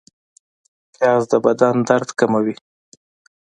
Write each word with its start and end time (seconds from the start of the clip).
پیاز 0.95 1.23
د 1.31 1.33
بدن 1.45 1.75
درد 1.87 2.09
کموي 2.19 2.55